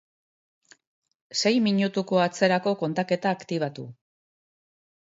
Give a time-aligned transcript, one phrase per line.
[1.41, 3.89] Sei minutuko atzerako kontaketa aktibatu